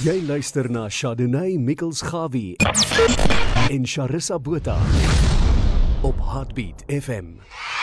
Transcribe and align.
Jy 0.00 0.22
luister 0.24 0.70
na 0.72 0.86
Chardonnay 0.88 1.58
Mikkels 1.58 2.00
Gawie 2.00 2.56
en 3.68 3.84
Charissa 3.84 4.38
Botha 4.38 4.78
op 6.00 6.16
Heartbeat 6.24 6.84
FM. 6.88 7.79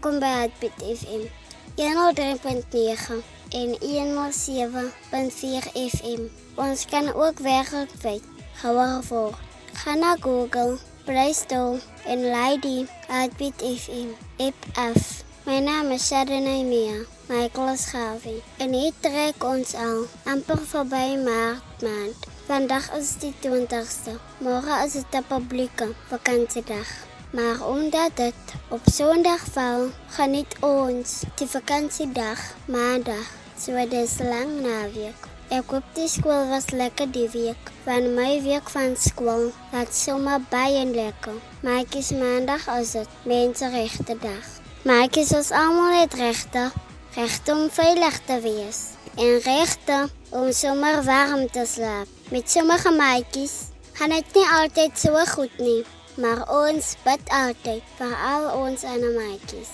Welkom 0.00 0.20
by 0.20 0.32
Heartbeat 0.32 0.80
FM. 0.80 1.28
103.9 1.76 3.20
en 3.52 3.70
107.4 3.80 5.72
FM. 5.92 6.20
Ons 6.56 6.84
kan 6.88 7.12
ook 7.12 7.38
wêreldwyd 7.44 8.24
gehoor 8.62 9.04
word. 9.08 9.36
Gaan 9.72 10.00
na 10.00 10.16
Google, 10.20 10.78
Play 11.04 11.32
Store 11.32 11.84
en 12.08 12.24
laai 12.30 12.56
die 12.64 12.86
Heartbeat 13.12 13.60
FM 13.60 14.16
app 14.40 14.56
af. 14.72 15.20
My 15.44 15.60
naam 15.60 15.92
is 15.92 16.08
Shadena 16.08 16.56
Mia. 16.64 17.04
Michael 17.28 17.68
is 17.76 17.84
Gavi. 17.92 18.40
En 18.56 18.72
hier 18.72 18.96
trek 19.04 19.44
ons 19.44 19.74
al 19.74 20.08
amper 20.24 20.64
verby 20.72 21.20
maart 21.28 21.84
maand. 21.84 22.16
Vandag 22.48 22.88
is 22.96 23.18
die 23.20 23.36
20ste. 23.44 24.16
Môre 24.40 24.80
is 24.88 24.96
dit 24.96 25.12
'n 25.12 25.28
publieke 25.28 25.92
vakansiedag. 26.08 27.09
Maar 27.30 27.66
omdat 27.66 28.10
dit 28.14 28.34
op 28.68 28.80
Sondag 28.84 29.44
val, 29.52 29.88
geniet 30.08 30.56
ons 30.60 31.22
die 31.34 31.46
vakansiedag 31.46 32.40
Maandag. 32.64 33.26
Dit 33.64 33.92
is 33.92 34.18
lang 34.18 34.60
naweek. 34.64 35.28
Ek 35.50 35.70
hoop 35.70 35.86
die 35.94 36.08
skool 36.08 36.48
was 36.50 36.70
lekker 36.74 37.10
die 37.12 37.28
week. 37.30 37.70
Van 37.84 38.08
my 38.16 38.40
week 38.42 38.70
van 38.70 38.96
skool 38.98 39.52
was 39.70 40.02
sommer 40.04 40.40
baie 40.50 40.82
lekker. 40.86 41.38
Maatjies 41.62 42.10
Maandag 42.18 42.66
is 42.80 42.96
dit 42.98 43.14
menseregte 43.22 44.18
dag. 44.18 44.50
Maatjies 44.82 45.30
ons 45.36 45.52
almal 45.54 46.00
het 46.00 46.14
regte, 46.18 46.70
regte 47.14 47.54
om 47.54 47.70
veilig 47.70 48.20
te 48.26 48.40
wees 48.42 48.80
en 49.20 49.38
regte 49.44 50.02
om 50.30 50.50
sommer 50.52 51.02
warm 51.04 51.46
te 51.50 51.66
slaap. 51.66 52.10
Met 52.30 52.50
sommige 52.50 52.90
maatjies 52.90 53.56
gaan 53.98 54.18
dit 54.18 54.34
nie 54.34 54.46
altyd 54.58 54.98
so 54.98 55.24
goed 55.36 55.58
nie. 55.58 55.82
Maar 56.20 56.42
ons 56.52 56.94
bid 57.04 57.30
altyd 57.32 57.84
vir 57.96 58.14
al 58.28 58.50
ons 58.58 58.84
ander 58.84 59.12
maatjies. 59.16 59.70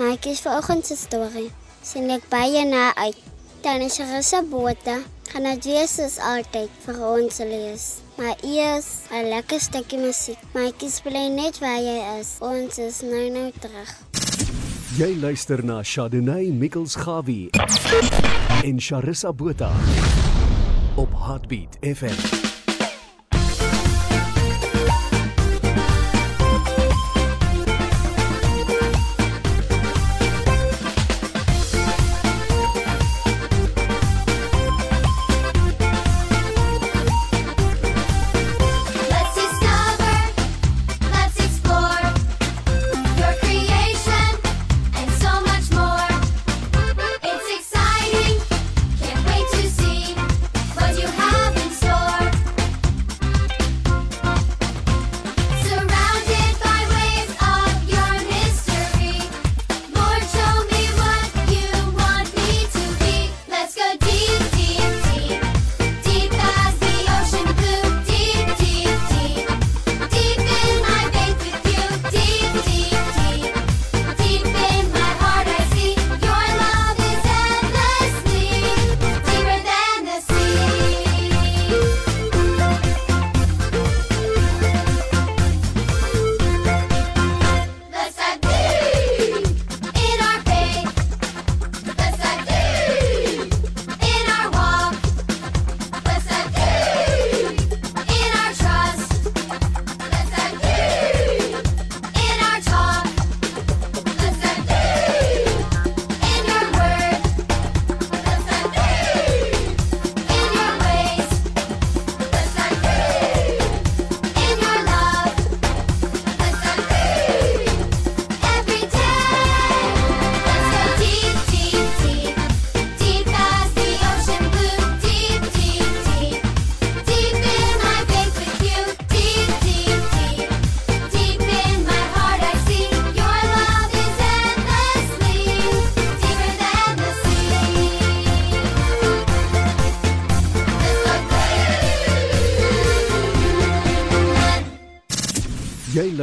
Maatjies 0.00 0.40
vanoggend 0.40 0.86
se 0.88 0.96
storie 0.96 1.50
sien 1.84 2.08
ek 2.14 2.24
baie 2.32 2.64
na 2.64 2.90
uit. 2.96 3.18
Dan 3.60 3.84
is 3.84 3.98
Charissa 4.00 4.40
Botha 4.40 5.00
gaan 5.30 5.46
dit 5.60 5.88
soos 5.88 6.16
altyd 6.18 6.70
vir 6.86 7.02
ons 7.06 7.38
lees. 7.38 7.84
Maar 8.16 8.36
eers 8.42 8.88
'n 9.12 9.28
lekker 9.28 9.60
stukkie 9.60 9.98
musiek. 9.98 10.38
Maatjies 10.54 11.00
bly 11.00 11.28
net 11.28 11.58
waar 11.58 11.80
jy 11.80 12.18
is. 12.20 12.36
Ons 12.40 12.78
is 12.78 13.00
nou 13.02 13.30
nou 13.30 13.52
terug. 13.60 13.90
Jy 14.96 15.16
luister 15.20 15.64
na 15.64 15.82
Chardonnay 15.82 16.50
Mikkels 16.50 16.96
Gawie 16.96 17.50
en 18.64 18.80
Charissa 18.80 19.32
Botha 19.32 19.70
op 20.96 21.12
Heartbeat 21.12 21.76
FM. 21.80 22.49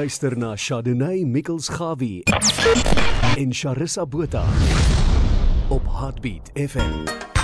Luister 0.07 0.37
na 0.37 0.55
Chardonnay 0.55 1.25
Mikkels 1.25 1.67
Gawie 1.67 2.23
en 3.35 3.51
Charissa 3.51 4.05
Botha 4.05 4.45
op 5.67 5.83
Heartbeat 5.83 6.51
FM. 6.53 7.36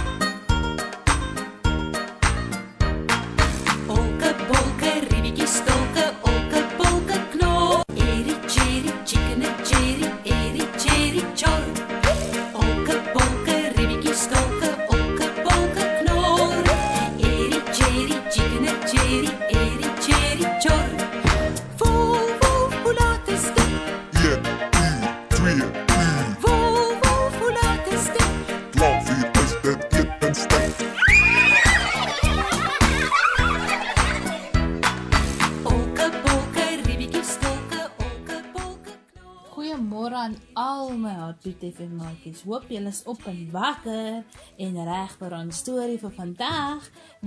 Aan 40.23 40.37
al 40.53 40.93
my 40.95 41.11
Heartbeat 41.11 41.63
FM 41.75 41.97
maatjies. 41.99 42.45
Hoop 42.47 42.69
julle 42.71 42.91
is 42.93 43.01
op 43.11 43.25
en 43.27 43.39
wakker 43.51 44.21
en 44.65 44.75
reg 44.87 45.15
vir 45.19 45.33
ons 45.35 45.57
storie 45.59 45.97
vir 45.99 46.13
vandag. 46.15 46.85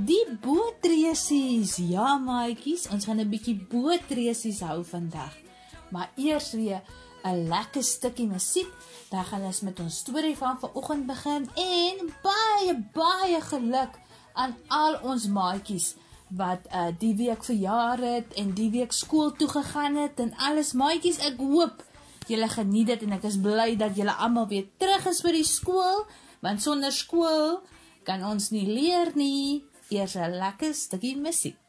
Die 0.08 0.22
bootresies. 0.44 1.74
Ja 1.90 2.14
maatjies, 2.22 2.86
ons 2.88 3.04
gaan 3.04 3.20
'n 3.20 3.28
bietjie 3.28 3.58
bootresies 3.72 4.62
hou 4.64 4.78
vandag. 4.92 5.34
Maar 5.92 6.08
eers 6.16 6.50
weer 6.52 6.80
'n 7.24 7.48
lekker 7.52 7.84
stukkie 7.84 8.26
musiek. 8.26 8.70
Dan 9.10 9.24
gaan 9.24 9.44
ons 9.44 9.60
met 9.60 9.80
ons 9.80 9.96
storie 9.96 10.36
van 10.36 10.58
vanoggend 10.58 11.06
begin 11.06 11.48
en 11.54 11.96
baie 12.22 12.74
baie 12.92 13.40
geluk 13.40 13.92
aan 14.32 14.56
al 14.68 14.94
ons 15.02 15.26
maatjies 15.26 15.94
wat 16.28 16.60
uh 16.72 16.88
die 16.98 17.14
week 17.16 17.44
verjaar 17.44 17.98
het 17.98 18.32
en 18.34 18.54
die 18.54 18.70
week 18.70 18.92
skool 18.92 19.32
toe 19.32 19.48
gegaan 19.48 19.96
het 19.96 20.20
en 20.20 20.32
alles 20.36 20.72
maatjies 20.72 21.18
ek 21.18 21.36
hoop 21.36 21.84
julle 22.28 22.48
geniet 22.48 22.86
dit 22.86 23.02
en 23.02 23.12
ek 23.18 23.24
is 23.24 23.38
bly 23.42 23.76
dat 23.76 23.96
julle 23.96 24.14
almal 24.14 24.48
weer 24.48 24.66
terug 24.78 25.06
is 25.06 25.22
by 25.22 25.32
die 25.36 25.46
skool 25.46 26.06
want 26.44 26.62
sonder 26.62 26.92
skool 26.92 27.60
kan 28.06 28.22
ons 28.22 28.52
nie 28.54 28.66
leer 28.66 29.12
nie. 29.18 29.64
Eers 29.90 30.16
'n 30.16 30.38
lekker 30.38 30.74
stukkie 30.74 31.16
musiek 31.16 31.65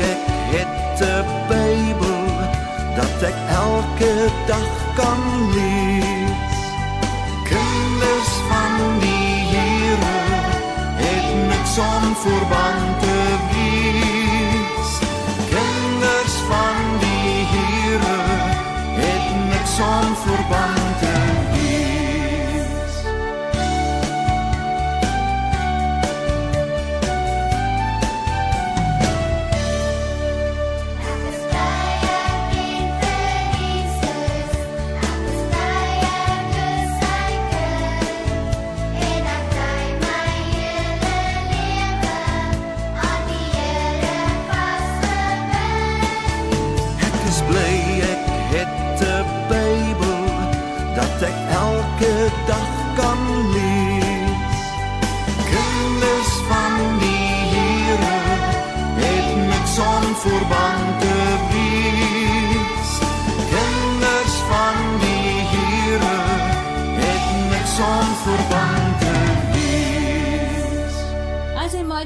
ek 0.00 0.22
het 0.54 1.00
'n 1.00 1.24
Bybel 1.48 2.24
dat 2.96 3.22
ek 3.30 3.38
elke 3.64 4.14
dag 4.46 4.70
kan 4.94 5.20
lees. 5.54 6.58
Kinders 7.52 8.32
van 8.50 8.74
die 9.04 9.34
Here 9.52 10.18
het 11.04 11.28
niks 11.50 11.74
om 11.78 12.04
verband 12.26 13.00
te 13.00 13.18
wees. 13.52 14.90
Kinders 15.56 16.36
van 16.50 16.78
die 17.04 17.34
Here 17.52 18.18
het 19.02 19.28
niks 19.52 19.74
om 19.80 20.06
verband 20.26 20.89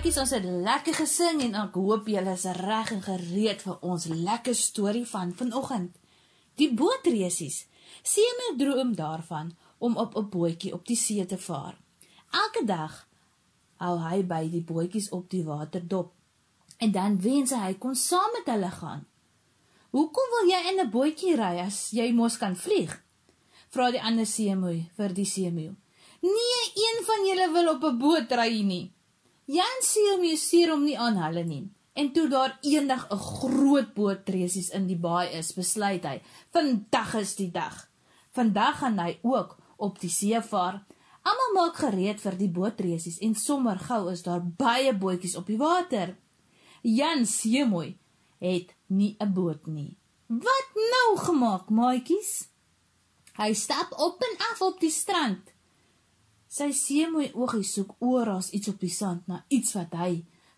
maatjies 0.05 0.21
ons 0.21 0.33
het 0.37 0.45
lekker 0.45 0.97
gesing 0.99 1.39
en 1.47 1.55
ek 1.57 1.77
hoop 1.81 2.09
julle 2.13 2.33
is 2.37 2.43
reg 2.59 2.91
en 2.93 2.99
gereed 3.01 3.63
vir 3.65 3.85
ons 3.89 4.03
lekker 4.05 4.53
storie 4.53 5.07
van 5.09 5.31
vanoggend. 5.33 5.95
Die 6.61 6.69
bootresies. 6.69 7.63
Seeme 8.05 8.51
droom 8.61 8.91
daarvan 8.99 9.55
om 9.79 9.97
op 9.97 10.13
'n 10.17 10.29
bootjie 10.29 10.75
op 10.75 10.85
die 10.85 10.97
see 10.97 11.25
te 11.25 11.39
vaar. 11.39 11.81
Elke 12.33 12.67
dag 12.67 13.09
hou 13.81 13.97
hy 13.99 14.23
by 14.23 14.51
die 14.51 14.61
bootjies 14.61 15.09
op 15.09 15.31
die 15.31 15.43
waterdop 15.43 16.13
en 16.79 16.93
dan 16.93 17.21
wens 17.21 17.51
hy 17.51 17.73
kon 17.75 17.95
saam 17.95 18.31
met 18.37 18.53
hulle 18.55 18.71
gaan. 18.71 19.07
Hoekom 19.91 20.29
wil 20.37 20.51
jy 20.51 20.61
in 20.71 20.81
'n 20.81 20.91
bootjie 20.91 21.37
ry 21.37 21.65
as 21.65 21.91
jy 21.93 22.13
mos 22.13 22.37
kan 22.37 22.57
vlieg? 22.57 22.93
Vra 23.71 23.91
die 23.91 24.03
ander 24.03 24.27
seemoei 24.27 24.91
vir 24.97 25.15
die 25.15 25.25
seemeeu. 25.25 25.75
Nee, 26.21 26.63
een 26.77 27.05
van 27.05 27.27
julle 27.27 27.53
wil 27.53 27.69
op 27.75 27.85
'n 27.85 27.99
boot 27.99 28.33
ry 28.33 28.61
nie. 28.63 28.95
Jan 29.45 29.81
seemeeu 29.85 30.37
stuur 30.41 30.71
hom 30.73 30.85
nie 30.89 30.97
aan 30.99 31.19
hulle 31.21 31.45
nie. 31.45 31.65
En 31.95 32.11
toe 32.13 32.29
daar 32.29 32.59
eendag 32.63 33.07
'n 33.11 33.17
groot 33.17 33.95
bootresies 33.95 34.71
in 34.71 34.87
die 34.87 34.97
baai 34.97 35.29
is, 35.39 35.53
besluit 35.53 36.05
hy, 36.05 36.23
vandag 36.51 37.15
is 37.15 37.35
die 37.37 37.51
dag. 37.51 37.91
Vandag 38.33 38.79
gaan 38.79 38.99
hy 38.99 39.19
ook 39.23 39.59
op 39.77 40.01
die 40.01 40.11
see 40.11 40.41
vaar. 40.43 40.85
Almal 41.23 41.53
maak 41.55 41.77
gereed 41.77 42.21
vir 42.21 42.37
die 42.37 42.49
bootresies 42.49 43.19
en 43.19 43.35
sommer 43.35 43.79
gou 43.79 44.11
is 44.13 44.23
daar 44.23 44.43
baie 44.43 44.95
bootjies 44.95 45.37
op 45.37 45.47
die 45.47 45.59
water. 45.59 46.17
Jan 46.83 47.27
seemoei 47.27 47.99
het 48.41 48.75
nie 48.87 49.17
'n 49.21 49.33
boot 49.33 49.67
nie. 49.67 49.97
Wat 50.27 50.69
nou 50.75 51.19
gemaak, 51.19 51.69
maatjies? 51.69 52.49
Hy 53.37 53.53
stap 53.55 53.93
op 53.99 54.23
en 54.23 54.37
af 54.53 54.61
op 54.61 54.81
die 54.81 54.91
strand. 54.91 55.54
Sy 56.55 56.69
seemoei 56.71 57.33
oogie 57.35 57.65
soek 57.67 57.97
oral 57.99 58.45
iets 58.55 58.71
op 58.71 58.79
die 58.79 58.93
sand 58.93 59.25
na 59.27 59.41
iets 59.57 59.73
wat 59.75 59.95
hy 59.99 60.11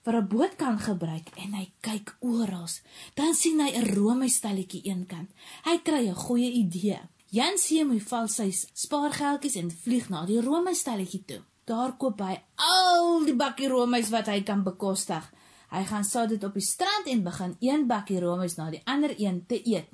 vir 0.05 0.17
'n 0.19 0.29
boot 0.29 0.57
kan 0.61 0.77
gebruik 0.79 1.29
en 1.43 1.55
hy 1.57 1.73
kyk 1.81 2.17
oral. 2.21 2.69
Dan 3.15 3.33
sien 3.35 3.61
hy 3.61 3.71
'n 3.73 3.95
roomystelletjie 3.97 4.83
eenkant. 4.91 5.31
Hy 5.65 5.77
kry 5.79 6.03
'n 6.09 6.15
goeie 6.27 6.51
idee. 6.53 7.01
Jan 7.31 7.57
seemoei 7.59 8.01
val 8.01 8.29
sy 8.29 8.51
spaargeldjies 8.53 9.57
en 9.57 9.71
vlieg 9.71 10.11
na 10.11 10.27
die 10.27 10.41
roomystelletjie 10.41 11.25
toe. 11.25 11.43
Daar 11.65 11.97
koop 11.97 12.21
hy 12.21 12.43
al 12.57 13.25
die 13.25 13.35
bakkie 13.35 13.69
roomys 13.69 14.11
wat 14.11 14.27
hy 14.27 14.43
kan 14.43 14.63
bekostig. 14.63 15.33
Hy 15.71 15.85
gaan 15.85 16.05
sit 16.05 16.29
dit 16.29 16.45
op 16.45 16.53
die 16.53 16.63
strand 16.63 17.07
en 17.07 17.23
begin 17.23 17.57
een 17.61 17.87
bakkie 17.87 18.21
roomys 18.21 18.57
na 18.57 18.71
die 18.71 18.83
ander 18.85 19.15
een 19.19 19.47
te 19.47 19.59
eet. 19.65 19.89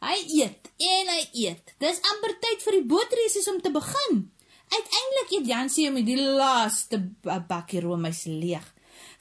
Hy 0.00 0.16
eet 0.40 0.70
en 0.78 1.06
hy 1.08 1.22
eet. 1.32 1.74
Dis 1.78 2.00
amper 2.12 2.38
tyd 2.40 2.62
vir 2.62 2.72
die 2.72 2.86
bootresies 2.86 3.48
om 3.48 3.60
te 3.60 3.70
begin. 3.70 4.30
Uiteindelik 4.68 5.30
eet 5.30 5.46
Jansie 5.46 5.90
met 5.90 6.06
die 6.06 6.18
laaste 6.20 6.98
ba- 7.22 7.40
bakkie 7.48 7.80
roomys 7.80 8.24
leeg. 8.24 8.64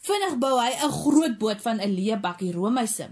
Vinnig 0.08 0.38
bou 0.40 0.60
hy 0.60 0.72
'n 0.74 0.92
groot 0.92 1.38
boot 1.38 1.62
van 1.62 1.80
'n 1.82 1.96
leë 1.98 2.20
bakkie 2.22 2.52
roomyse. 2.52 3.10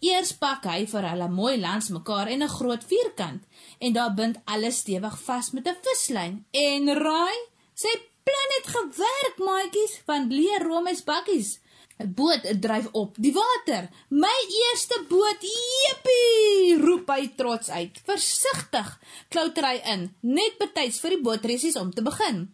Eers 0.00 0.32
pak 0.32 0.64
hy 0.64 0.86
vir 0.86 1.04
hulle 1.10 1.28
mooi 1.28 1.56
langs 1.60 1.88
mekaar 1.88 2.26
en 2.28 2.42
'n 2.42 2.48
groot 2.48 2.84
vierkant 2.84 3.42
en 3.78 3.92
daar 3.92 4.14
bind 4.14 4.36
alles 4.44 4.78
stewig 4.78 5.18
vas 5.26 5.50
met 5.50 5.66
'n 5.68 5.76
vislyn. 5.82 6.44
En 6.50 6.94
raai, 6.94 7.36
sy 7.74 7.92
plan 8.24 8.50
het 8.56 8.66
gewerk, 8.66 9.36
maatjies, 9.38 10.00
van 10.06 10.30
leë 10.30 10.62
roomys 10.62 11.04
bakkies 11.04 11.58
Boot 11.98 12.46
dryf 12.62 12.88
op 12.92 13.18
die 13.20 13.32
water. 13.36 13.88
My 14.08 14.32
eerste 14.70 15.02
boot, 15.08 15.44
jippie, 15.44 16.78
roep 16.82 17.10
hy 17.12 17.28
trots 17.36 17.70
uit. 17.70 18.00
Versigtig 18.06 18.94
klouter 19.32 19.68
hy 19.68 19.76
in, 19.94 20.08
net 20.20 20.58
betyds 20.60 21.00
vir 21.02 21.16
die 21.16 21.22
bootresies 21.22 21.78
om 21.80 21.92
te 21.94 22.02
begin. 22.02 22.46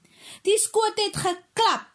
Die 0.45 0.59
skoot 0.61 0.99
het 1.01 1.17
geklap 1.17 1.89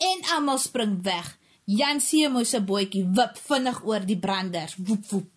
en 0.00 0.24
almal 0.36 0.60
spring 0.62 1.00
weg. 1.04 1.36
Jan 1.70 2.00
Semo 2.02 2.42
se 2.44 2.62
bootjie 2.64 3.04
wip 3.14 3.36
vinnig 3.38 3.82
oor 3.86 4.06
die 4.06 4.18
branders. 4.18 4.78
Woep 4.78 5.04
woep. 5.10 5.28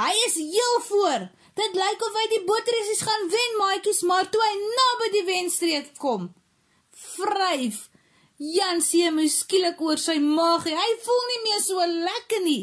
Hy 0.00 0.12
is 0.26 0.36
heel 0.40 0.80
voor. 0.88 1.28
Dit 1.60 1.76
lyk 1.76 2.02
of 2.06 2.16
hy 2.16 2.26
die 2.32 2.42
bootresies 2.48 3.02
gaan 3.04 3.30
wen, 3.32 3.56
maatjies, 3.60 4.02
maar 4.08 4.28
toe 4.32 4.40
hy 4.40 4.52
naby 4.60 5.08
die 5.16 5.24
wenstreep 5.28 5.90
kom, 6.00 6.30
vryf 7.16 7.89
Jan 8.40 8.80
Semo 8.80 9.26
skielik 9.28 9.80
oor 9.84 10.00
sy 10.00 10.16
maagie. 10.24 10.72
Hy 10.72 10.92
voel 11.04 11.24
nie 11.28 11.40
meer 11.44 11.60
so 11.60 11.84
lekker 11.84 12.40
nie. 12.46 12.62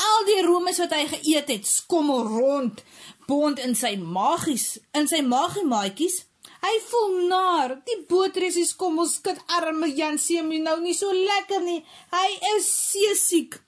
Al 0.00 0.24
die 0.24 0.40
roemes 0.46 0.80
wat 0.80 0.94
hy 0.96 1.04
geëet 1.10 1.52
het, 1.52 1.68
skommel 1.68 2.24
rond, 2.24 2.80
bond 3.28 3.60
in 3.60 3.76
sy 3.76 3.98
magies, 4.00 4.78
in 4.96 5.10
sy 5.10 5.20
magie 5.20 5.66
maatjies. 5.68 6.22
Hy 6.64 6.72
voel 6.88 7.12
naar. 7.28 7.76
Die 7.84 7.98
bootresies 8.08 8.72
kom 8.80 8.96
ons 9.04 9.18
skud 9.20 9.36
arme 9.58 9.92
Jan 9.92 10.16
Semo 10.16 10.56
nou 10.64 10.78
nie 10.80 10.96
so 10.96 11.12
lekker 11.12 11.60
nie. 11.68 11.82
Hy 12.16 12.28
is 12.56 12.72
seesiek. 12.88 13.60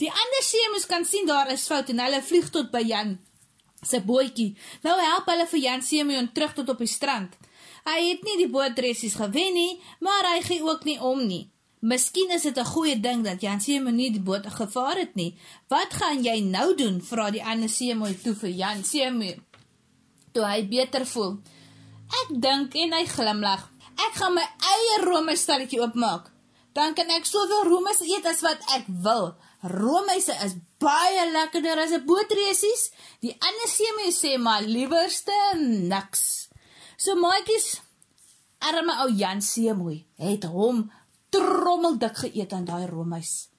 Die 0.00 0.08
ander 0.08 0.44
seemoes 0.44 0.88
kan 0.88 1.04
sien 1.04 1.28
daar 1.28 1.52
is 1.52 1.68
fout 1.68 1.90
en 1.92 2.00
hulle 2.00 2.24
vlieg 2.24 2.48
tot 2.54 2.72
by 2.72 2.84
Jan 2.86 3.18
se 3.84 4.00
bootjie. 4.02 4.54
Nou 4.82 4.96
help 4.98 5.28
hulle 5.30 5.46
vir 5.50 5.62
Jan 5.62 5.84
Simeon 5.84 6.32
terug 6.34 6.56
tot 6.56 6.72
op 6.72 6.82
die 6.82 6.90
strand. 6.90 7.36
Hy 7.84 8.00
het 8.08 8.24
nie 8.24 8.36
die 8.36 8.50
bootressies 8.52 9.14
gewen 9.14 9.54
nie, 9.54 9.80
maar 10.00 10.34
hy 10.34 10.42
gee 10.42 10.62
ook 10.62 10.84
nie 10.84 11.00
om 11.00 11.26
nie. 11.26 11.50
Miskien 11.80 12.30
is 12.30 12.42
dit 12.42 12.58
'n 12.58 12.64
goeie 12.64 13.00
ding 13.00 13.24
dat 13.24 13.40
Jan 13.40 13.60
Simeon 13.60 13.96
nie 13.96 14.10
die 14.10 14.20
boot 14.20 14.46
gevaar 14.46 14.96
het 14.96 15.14
nie. 15.14 15.38
Wat 15.68 15.94
gaan 15.94 16.22
jy 16.22 16.40
nou 16.40 16.74
doen? 16.74 17.02
vra 17.02 17.30
die 17.30 17.44
ander 17.44 17.68
seemoe 17.68 18.20
toe 18.22 18.34
vir 18.34 18.50
Jan 18.50 18.84
Simeon. 18.84 19.44
Toe 20.32 20.44
hy 20.44 20.68
beter 20.68 21.06
voel. 21.06 21.38
Ek 22.08 22.40
dink 22.40 22.74
en 22.74 22.92
hy 22.92 23.04
glimlag. 23.06 23.70
Ek 23.94 24.14
gaan 24.14 24.34
my 24.34 24.46
eie 24.74 25.04
roomystalletjie 25.04 25.80
oopmaak. 25.80 26.30
Dan 26.72 26.94
kan 26.94 27.10
ek 27.10 27.26
soveel 27.26 27.64
roomys 27.66 28.00
eet 28.00 28.26
as 28.26 28.40
wat 28.40 28.62
ek 28.76 28.84
wil. 28.86 29.34
Roomyse 29.62 30.34
is 30.44 30.54
baie 30.78 31.24
lekkerder 31.32 31.78
as 31.82 31.90
'n 31.90 32.06
bootresies. 32.06 32.90
Die 33.20 33.34
ander 33.38 33.68
seemoe 33.68 34.12
sê 34.12 34.38
maar 34.38 34.62
liewerste 34.62 35.38
niks. 35.56 36.37
So 36.98 37.14
maatjies, 37.14 37.76
arme 38.58 38.96
ou 39.04 39.12
Jan 39.14 39.38
Seemoei 39.38 40.00
het 40.18 40.48
hom 40.50 40.88
trommeldik 41.30 42.16
geëet 42.24 42.56
aan 42.56 42.64
daai 42.66 42.88
roomys. 42.90 43.52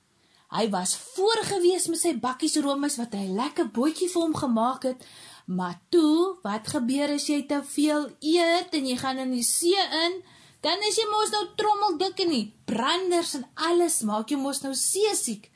Hy 0.51 0.65
was 0.74 0.98
voorgewees 1.13 1.86
met 1.88 2.01
sy 2.01 2.12
bakkies 2.19 2.58
roomys 2.60 2.98
wat 3.00 3.15
hy 3.15 3.29
lekker 3.38 3.69
bootjie 3.72 4.10
vir 4.12 4.25
hom 4.25 4.36
gemaak 4.36 4.89
het. 4.89 5.05
Maar 5.48 5.77
toe, 5.93 6.36
wat 6.43 6.67
gebeur 6.74 7.13
as 7.15 7.29
jy 7.29 7.46
te 7.48 7.62
veel 7.63 8.10
eet 8.19 8.75
en 8.75 8.91
jy 8.91 8.98
gaan 9.00 9.24
in 9.24 9.31
die 9.38 9.46
see 9.48 9.88
in? 10.01 10.19
Dan 10.60 10.84
is 10.89 11.00
jy 11.00 11.08
mos 11.08 11.31
nou 11.31 11.46
trommeldik 11.62 12.19
en 12.25 12.36
die 12.36 12.50
branders 12.67 13.38
en 13.39 13.48
alles 13.69 14.01
maak 14.10 14.36
jou 14.36 14.41
mos 14.41 14.60
nou 14.65 14.74
seesiek. 14.75 15.48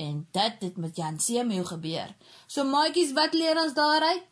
En 0.00 0.24
dit 0.32 0.64
het 0.64 0.80
met 0.80 0.96
Jan 0.96 1.20
Seemeeu 1.20 1.68
gebeur. 1.68 2.16
So 2.48 2.64
maatjies, 2.64 3.12
wat 3.12 3.36
leer 3.36 3.60
ons 3.60 3.76
daaruit? 3.76 4.24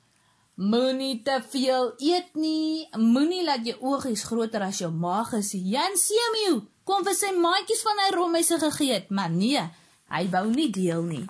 Moenie 0.57 1.21
te 1.21 1.37
veel 1.53 1.91
eet 2.01 2.33
nie. 2.33 2.87
Moenie 2.97 3.43
laat 3.45 3.67
jou 3.69 3.75
oogies 3.91 4.23
groter 4.25 4.63
as 4.65 4.79
jou 4.81 4.89
maag 4.89 5.35
is. 5.37 5.51
Jan 5.53 5.99
Seemeeu 6.01 6.63
kom 6.89 7.05
vir 7.05 7.17
sy 7.19 7.35
maatjies 7.37 7.83
van 7.85 8.01
hy 8.01 8.07
rommeise 8.15 8.57
gegee 8.63 8.95
het, 8.95 9.13
maar 9.13 9.29
nee, 9.29 9.61
hy 10.09 10.23
wou 10.33 10.47
nie 10.55 10.71
deel 10.73 11.05
nie. 11.05 11.27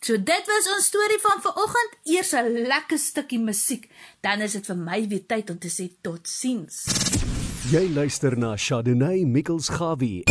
So 0.00 0.16
dit 0.16 0.48
was 0.48 0.70
ons 0.72 0.88
storie 0.88 1.20
van 1.20 1.44
vanoggend. 1.44 2.00
Eers 2.16 2.32
'n 2.32 2.64
lekker 2.64 2.98
stukkie 2.98 3.38
musiek, 3.38 3.90
dan 4.22 4.40
is 4.40 4.52
dit 4.52 4.66
vir 4.66 4.76
my 4.76 5.06
weer 5.08 5.26
tyd 5.26 5.50
om 5.50 5.58
te 5.58 5.68
sê 5.68 5.92
totsiens. 6.00 6.86
Jy 7.70 7.92
luister 7.92 8.38
na 8.38 8.56
Chardonnay 8.56 9.24
Mikkels 9.24 9.68
Gawie 9.68 10.24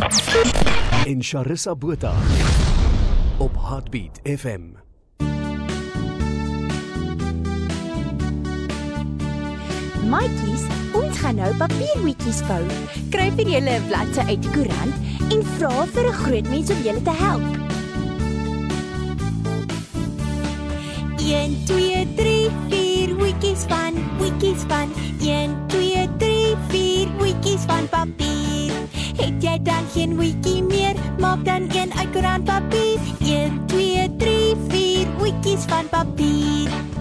en 1.05 1.21
Charissa 1.21 1.75
Botha 1.75 2.15
op 3.37 3.53
Heartbeat 3.53 4.19
FM. 4.25 4.90
Maatjies, 10.11 10.63
ons 10.97 11.19
gaan 11.23 11.37
nou 11.39 11.49
papierhoedjies 11.55 12.41
vou. 12.49 12.63
Kry 13.13 13.29
vir 13.37 13.47
julle 13.53 13.75
'n 13.79 13.85
bladsy 13.87 14.23
uit 14.27 14.41
die 14.43 14.51
koerant 14.55 14.95
en 15.31 15.43
vra 15.55 15.85
vir 15.93 16.05
'n 16.09 16.17
groot 16.23 16.47
mens 16.53 16.71
om 16.73 16.81
julle 16.87 17.03
te 17.07 17.15
help. 17.23 17.47
1 21.31 21.55
2 21.65 22.03
3 22.19 22.51
4 22.73 23.15
hoedjies 23.19 23.63
van 23.71 23.93
hoedjies 24.19 24.61
van 24.67 24.87
1 25.21 25.55
2 25.67 26.07
3 26.17 26.55
4 26.67 27.07
hoedjies 27.19 27.63
van 27.71 27.87
papier. 27.95 28.73
Het 29.21 29.35
jy 29.43 29.57
dan 29.63 29.85
geen 29.93 30.11
hoedjie 30.19 30.63
meer? 30.63 30.95
Maak 31.19 31.45
dan 31.45 31.69
een 31.71 31.91
uit 31.93 32.11
koerantpapier. 32.11 32.99
1 33.19 33.65
2 33.65 34.15
3 34.17 34.55
4 34.67 35.07
hoedjies 35.19 35.63
van 35.67 35.87
papier. 35.89 37.00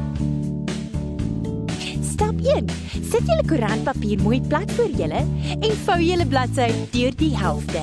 1. 2.55 2.71
Sit 3.11 3.27
julle 3.27 3.45
koerantpapier 3.49 4.23
mooi 4.23 4.41
plat 4.41 4.73
voor 4.79 4.91
julle 4.99 5.25
en 5.61 5.75
vou 5.87 5.99
julle 6.03 6.27
bladsy 6.27 6.71
deur 6.95 7.17
die 7.17 7.35
helfte. 7.37 7.83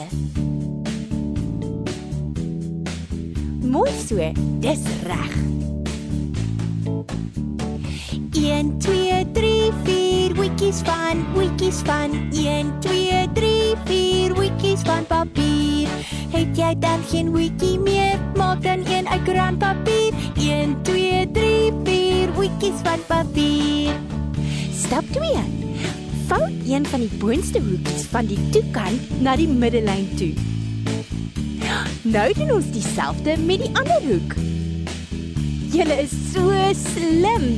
Mooi 3.67 3.91
so, 4.07 4.31
dis 4.63 4.83
reg. 5.07 5.37
1 8.37 8.77
2 8.79 9.25
3 9.33 9.71
4 9.83 10.33
wikkies 10.37 10.79
van 10.87 11.23
wikkies 11.35 11.81
van 11.83 12.13
1 12.31 12.79
2 12.79 13.27
3 13.33 13.75
4 13.85 14.35
wikkies 14.39 14.81
van 14.87 15.05
papier. 15.09 15.89
Het 16.31 16.57
jy 16.57 16.73
dan 16.79 17.03
geen 17.11 17.31
wikkie 17.33 17.79
meer? 17.79 18.19
Maak 18.35 18.63
dan 18.63 18.85
een 18.85 19.07
uit 19.07 19.23
koerantpapier. 19.23 20.13
1 20.37 20.77
2 20.81 21.31
3 21.31 21.73
4 21.83 22.37
wikkies 22.39 22.79
van 22.83 23.03
papier. 23.07 24.06
Stap 24.87 25.03
2. 25.11 25.31
Vou 26.27 26.43
een 26.65 26.85
van 26.87 26.99
die 26.99 27.09
boonste 27.19 27.59
hoekies 27.59 28.05
van 28.07 28.25
die 28.25 28.37
toekant 28.49 29.09
na 29.19 29.33
die 29.35 29.47
middellyn 29.47 30.05
toe. 30.15 30.29
Nou 32.07 32.27
doen 32.37 32.53
ons 32.55 32.69
dieselfde 32.71 33.35
met 33.43 33.65
die 33.65 33.71
ander 33.73 34.05
hoek. 34.05 34.37
Julle 35.75 35.97
is 36.05 36.13
so 36.31 36.55
slim. 36.79 37.49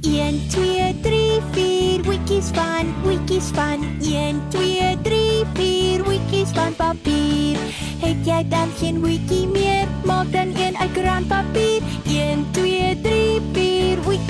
1 0.00 0.40
2 0.48 0.88
3 1.04 1.20
4 1.52 2.08
wikkies 2.08 2.48
van 2.56 2.94
wikkies 3.04 3.52
van 3.52 3.84
1 4.00 4.40
2 4.56 4.96
3 5.02 5.44
4 5.60 6.08
wikkies 6.08 6.56
van 6.56 6.72
papier. 6.80 7.60
Het 8.00 8.24
jy 8.24 8.40
dan 8.48 8.72
geen 8.80 9.04
wikkie 9.04 9.44
meer? 9.52 9.84
Maak 10.08 10.32
dan 10.32 10.56
een 10.56 10.80
uit 10.80 10.92
koerantpapier. 10.96 11.82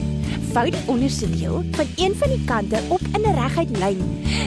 Vou 0.52 0.64
die 0.70 0.80
onderste 0.86 1.30
deel 1.30 1.64
van 1.72 1.86
een 1.96 2.14
van 2.16 2.28
die 2.28 2.44
kante 2.44 2.80
op 2.88 3.00
in 3.12 3.20
'n 3.20 3.34
reguit 3.34 3.78
lyn 3.78 4.00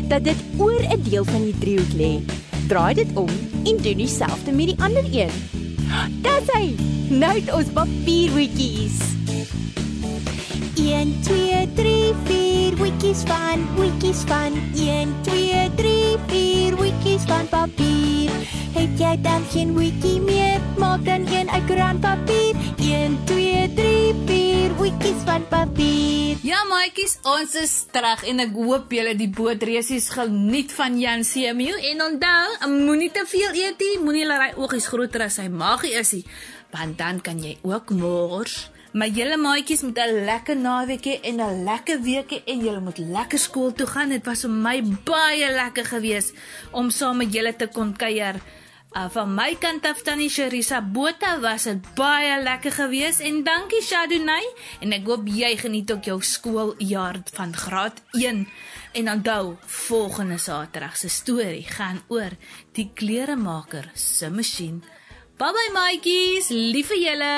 dat 0.07 0.23
dit 0.23 0.35
oor 0.57 0.81
'n 0.81 1.01
deel 1.09 1.25
van 1.25 1.43
die 1.43 1.57
driehoek 1.59 1.93
lê. 1.93 2.21
Draai 2.67 2.93
dit 2.93 3.07
om 3.13 3.29
en 3.63 3.77
doen 3.77 3.97
dieselfde 3.97 4.51
met 4.51 4.65
die 4.65 4.75
ander 4.77 5.05
een. 5.11 5.33
Dis 6.21 6.45
hy. 6.53 6.75
Nou 7.09 7.33
het 7.33 7.53
ons 7.53 7.69
papierhoedjies. 7.73 8.97
1 10.75 11.21
2 11.21 11.67
3 11.73 12.13
4 12.23 12.75
wikkies 12.75 13.21
van 13.25 13.59
wikkies 13.75 14.21
van 14.25 14.51
1 14.75 15.09
2 15.21 15.69
3 15.75 16.15
4 16.27 16.75
wikkies 16.77 17.23
van 17.25 17.47
papier. 17.49 18.31
Het 18.73 18.99
jy 18.99 19.21
dan 19.21 19.41
geen 19.51 19.73
wikkie 19.75 20.21
meer? 20.21 20.38
Maak 20.89 21.05
dan 21.05 21.27
een 21.27 21.50
uit 21.50 21.65
koerantpapier. 21.65 22.55
1 22.77 23.17
2 23.25 23.74
3 23.75 24.13
4 24.25 24.72
wikkies 24.79 25.22
van 25.25 25.43
papier. 25.48 26.38
Ja 26.41 26.63
maatjies, 26.65 27.19
ons 27.29 27.53
is 27.62 27.74
terug 27.93 28.24
en 28.25 28.41
ek 28.41 28.55
hoop 28.58 28.96
julle 28.98 29.13
die 29.19 29.29
bootresies 29.29 30.08
geniet 30.15 30.74
van 30.74 30.98
Jan 30.98 31.22
Seemeeu 31.22 31.75
en 31.91 32.01
onthou, 32.08 32.72
moenie 32.74 33.12
te 33.13 33.22
veel 33.29 33.53
eet 33.53 33.86
nie, 33.86 34.00
moenie 34.01 34.25
laat 34.25 34.48
hy 34.48 34.63
oogies 34.63 34.89
groter 34.89 35.27
as 35.27 35.38
sy 35.38 35.46
maagie 35.53 35.93
is 36.00 36.15
nie, 36.17 36.24
want 36.74 36.98
dan 36.98 37.22
kan 37.22 37.38
jy 37.38 37.53
ook 37.69 37.93
mors. 37.93 38.58
Maar 38.98 39.13
julle 39.13 39.38
maatjies 39.38 39.86
moet 39.86 40.00
'n 40.01 40.25
lekker 40.25 40.58
naweekie 40.58 41.19
en 41.22 41.38
'n 41.38 41.63
lekker 41.69 42.01
weekie 42.01 42.41
en 42.46 42.65
julle 42.65 42.81
moet 42.81 42.98
lekker 42.98 43.39
skool 43.39 43.72
toe 43.74 43.86
gaan. 43.86 44.10
Dit 44.10 44.25
was 44.25 44.41
vir 44.41 44.50
my 44.50 44.81
baie 45.05 45.53
lekker 45.53 45.86
geweest 45.86 46.34
om 46.72 46.89
saam 46.89 47.17
met 47.17 47.34
julle 47.34 47.55
te 47.55 47.67
kon 47.67 47.93
kuier 47.93 48.41
Uh, 48.89 49.05
van 49.13 49.29
my 49.29 49.53
kant 49.62 49.86
af 49.86 50.00
tannie 50.01 50.31
Sharisa 50.34 50.79
Botha 50.81 51.36
was 51.39 51.67
dit 51.69 51.89
baie 51.93 52.39
lekker 52.41 52.74
geweest 52.74 53.22
en 53.22 53.43
dankie 53.46 53.84
Shadunay 53.86 54.48
en 54.81 54.96
ek 54.98 55.05
hoop 55.05 55.29
jy 55.29 55.51
geniet 55.62 55.93
ook 55.93 56.10
jou 56.10 56.17
skooljaar 56.25 57.22
van 57.36 57.53
graad 57.53 58.01
1. 58.17 58.41
En 58.98 59.12
onthou, 59.13 59.53
volgende 59.86 60.41
Saterdag 60.41 60.98
se 60.98 61.13
storie 61.13 61.67
gaan 61.69 62.01
oor 62.10 62.34
die 62.74 62.89
kleremaker 62.89 63.91
se 63.93 64.34
masjien. 64.34 64.81
Bye 65.38 65.53
bye 65.53 65.74
maatjies, 65.77 66.50
lief 66.50 66.89
vir 66.89 67.03
julle. 67.05 67.36